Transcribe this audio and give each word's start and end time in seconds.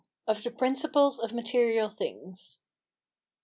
OF 0.25 0.41
THE 0.43 0.49
PRINCIPLES 0.49 1.19
OF 1.19 1.31
MATERIAL 1.31 1.89
THINGS. 1.89 2.61